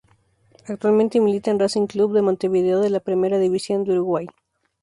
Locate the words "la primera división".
2.89-3.83